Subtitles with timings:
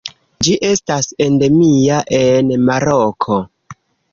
[0.45, 3.39] Ĝi estas endemia en Maroko.